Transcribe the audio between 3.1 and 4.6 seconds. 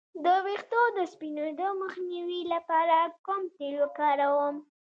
کوم تېل وکاروم؟